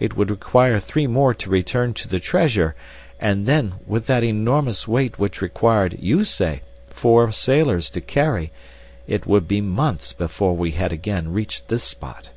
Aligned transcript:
It 0.00 0.16
would 0.16 0.30
require 0.30 0.80
three 0.80 1.06
more 1.06 1.34
to 1.34 1.50
return 1.50 1.92
to 1.92 2.08
the 2.08 2.20
treasure, 2.20 2.74
and 3.20 3.44
then, 3.44 3.74
with 3.86 4.06
that 4.06 4.24
enormous 4.24 4.88
weight 4.88 5.18
which 5.18 5.42
required, 5.42 5.94
you 5.98 6.24
say, 6.24 6.62
four 6.88 7.30
sailors 7.32 7.90
to 7.90 8.00
carry, 8.00 8.50
it 9.06 9.26
would 9.26 9.46
be 9.46 9.60
months 9.60 10.14
before 10.14 10.56
we 10.56 10.70
had 10.70 10.90
again 10.90 11.34
reached 11.34 11.68
this 11.68 11.84
spot." 11.84 12.30